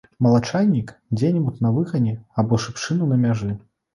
Малачайнік 0.25 0.93
дзе-небудзь 1.17 1.61
на 1.67 1.71
выгане 1.77 2.13
або 2.43 2.61
шыпшыну 2.65 3.11
на 3.15 3.21
мяжы. 3.27 3.53